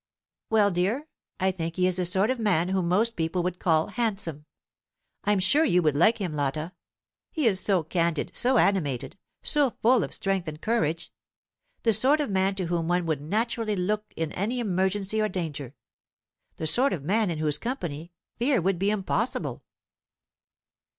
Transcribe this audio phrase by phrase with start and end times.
[0.49, 1.07] "Well, dear,
[1.39, 4.47] I think he is the sort of man whom most people would call handsome.
[5.25, 6.71] I'm sure you would like him, Lotta.
[7.31, 11.13] He is so candid, so animated, so full of strength and courage.
[11.83, 15.75] The sort of man to whom one would naturally look in any emergency or danger;
[16.55, 19.61] the sort of man in whose company fear would be impossible."